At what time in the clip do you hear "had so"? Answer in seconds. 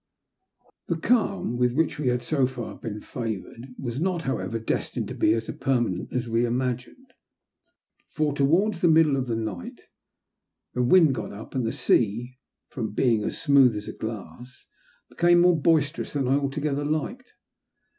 2.07-2.47